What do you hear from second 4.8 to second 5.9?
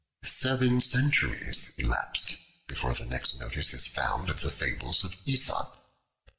of Aesop.